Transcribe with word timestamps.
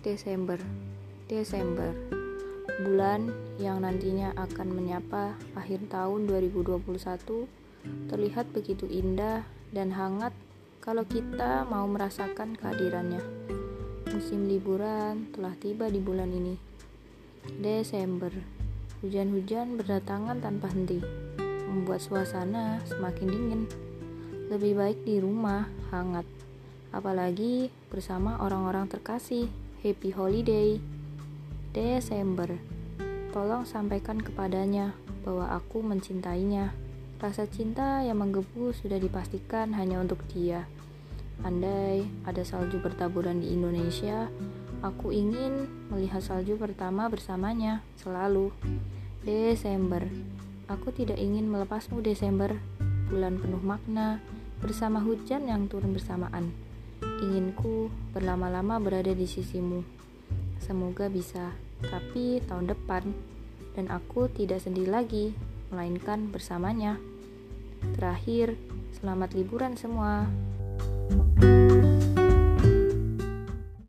Desember. 0.00 0.56
Desember. 1.28 1.92
Bulan 2.80 3.28
yang 3.60 3.84
nantinya 3.84 4.32
akan 4.32 4.72
menyapa 4.72 5.36
akhir 5.52 5.92
tahun 5.92 6.24
2021 6.24 6.80
terlihat 8.08 8.48
begitu 8.56 8.88
indah 8.88 9.44
dan 9.76 9.92
hangat 9.92 10.32
kalau 10.80 11.04
kita 11.04 11.68
mau 11.68 11.84
merasakan 11.84 12.56
kehadirannya. 12.56 13.20
Musim 14.08 14.48
liburan 14.48 15.28
telah 15.36 15.52
tiba 15.60 15.92
di 15.92 16.00
bulan 16.00 16.32
ini. 16.32 16.56
Desember. 17.60 18.32
Hujan-hujan 19.04 19.76
berdatangan 19.76 20.40
tanpa 20.40 20.72
henti, 20.72 20.96
membuat 21.68 22.00
suasana 22.00 22.80
semakin 22.88 23.28
dingin. 23.28 23.62
Lebih 24.48 24.80
baik 24.80 25.04
di 25.04 25.20
rumah, 25.20 25.68
hangat 25.92 26.39
apalagi 26.90 27.70
bersama 27.90 28.38
orang-orang 28.42 28.90
terkasih. 28.90 29.50
Happy 29.80 30.12
Holiday 30.12 30.76
Desember. 31.72 32.52
Tolong 33.32 33.64
sampaikan 33.64 34.20
kepadanya 34.20 34.92
bahwa 35.24 35.48
aku 35.54 35.80
mencintainya. 35.80 36.74
Rasa 37.20 37.48
cinta 37.48 38.04
yang 38.04 38.20
menggebu 38.20 38.72
sudah 38.76 39.00
dipastikan 39.00 39.72
hanya 39.76 40.02
untuk 40.02 40.20
dia. 40.32 40.68
Andai 41.40 42.04
ada 42.28 42.44
salju 42.44 42.76
bertaburan 42.80 43.40
di 43.40 43.56
Indonesia, 43.56 44.28
aku 44.84 45.12
ingin 45.12 45.68
melihat 45.88 46.20
salju 46.20 46.60
pertama 46.60 47.08
bersamanya 47.08 47.80
selalu. 47.96 48.52
Desember. 49.24 50.04
Aku 50.68 50.92
tidak 50.96 51.20
ingin 51.20 51.48
melepasmu 51.48 52.00
Desember, 52.00 52.56
bulan 53.12 53.36
penuh 53.36 53.60
makna, 53.60 54.20
bersama 54.64 55.00
hujan 55.00 55.44
yang 55.44 55.68
turun 55.68 55.92
bersamaan. 55.92 56.69
Inginku 57.00 57.88
berlama-lama 58.12 58.76
berada 58.80 59.12
di 59.16 59.24
sisimu. 59.24 59.80
Semoga 60.60 61.08
bisa, 61.08 61.52
tapi 61.80 62.44
tahun 62.44 62.68
depan, 62.68 63.02
dan 63.72 63.88
aku 63.88 64.28
tidak 64.28 64.60
sendiri 64.60 64.92
lagi, 64.92 65.26
melainkan 65.72 66.28
bersamanya. 66.28 67.00
Terakhir, 67.96 68.60
selamat 69.00 69.32
liburan 69.32 69.74
semua. 69.80 70.28